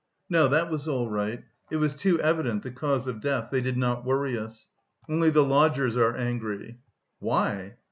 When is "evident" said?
2.21-2.63